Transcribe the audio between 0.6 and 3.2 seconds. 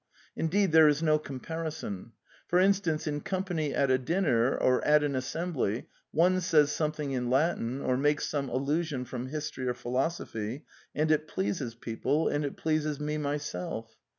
there is no comparison. For instance,